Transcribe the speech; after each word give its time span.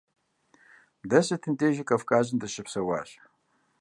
Дэ 1.09 1.19
сытым 1.27 1.53
дежи 1.59 1.83
Кавказым 1.91 2.37
дыщыпсэуащ. 2.41 3.09